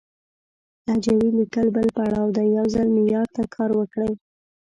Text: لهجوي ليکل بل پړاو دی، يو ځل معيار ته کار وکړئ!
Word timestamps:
لهجوي 0.85 1.27
ليکل 1.39 1.67
بل 1.75 1.87
پړاو 1.97 2.27
دی، 2.35 2.47
يو 2.57 2.65
ځل 2.75 2.87
معيار 2.95 3.27
ته 3.35 3.41
کار 3.55 3.69
وکړئ! 3.79 4.11